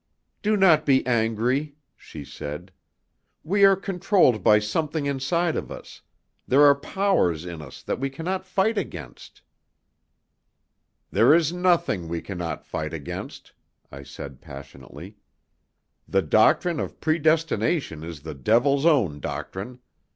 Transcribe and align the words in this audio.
"Do 0.41 0.57
not 0.57 0.83
be 0.83 1.05
angry," 1.05 1.75
she 1.95 2.25
said. 2.25 2.71
"We 3.43 3.63
are 3.65 3.75
controlled 3.75 4.43
by 4.43 4.57
something 4.57 5.05
inside 5.05 5.55
of 5.55 5.71
us; 5.71 6.01
there 6.47 6.63
are 6.63 6.73
powers 6.73 7.45
in 7.45 7.61
us 7.61 7.83
that 7.83 7.99
we 7.99 8.09
cannot 8.09 8.43
fight 8.43 8.79
against." 8.79 9.43
"There 11.11 11.35
is 11.35 11.53
nothing 11.53 12.07
we 12.07 12.19
cannot 12.19 12.65
fight 12.65 12.95
against," 12.95 13.53
I 13.91 14.01
said 14.01 14.41
passionately. 14.41 15.17
"The 16.07 16.23
doctrine 16.23 16.79
of 16.79 16.99
predestination 16.99 18.03
is 18.03 18.21
the 18.21 18.33
devil's 18.33 18.87
own 18.87 19.19
doctrine. 19.19 19.81